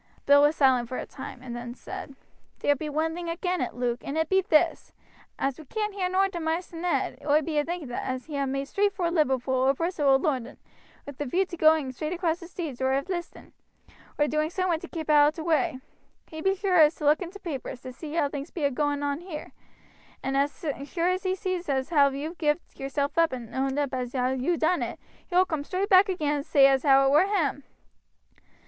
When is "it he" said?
24.81-25.35